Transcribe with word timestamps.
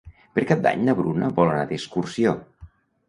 Per 0.37 0.45
Cap 0.51 0.63
d'Any 0.63 0.81
na 0.87 0.95
Bruna 1.01 1.29
vol 1.41 1.51
anar 1.53 1.67
d'excursió. 1.73 2.35